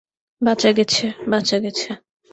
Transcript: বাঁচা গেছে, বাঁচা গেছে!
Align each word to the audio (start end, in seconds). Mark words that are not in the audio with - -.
বাঁচা 0.41 0.69
গেছে, 0.71 1.03
বাঁচা 1.31 1.57
গেছে! 1.59 1.89